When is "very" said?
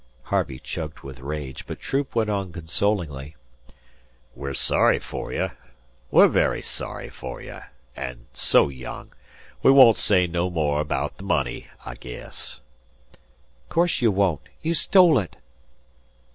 6.27-6.63